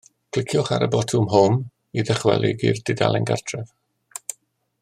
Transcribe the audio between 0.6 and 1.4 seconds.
ar y botwm